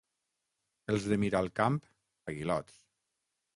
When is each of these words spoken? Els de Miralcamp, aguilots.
Els 0.93 1.05
de 1.11 1.19
Miralcamp, 1.25 1.79
aguilots. 2.35 2.83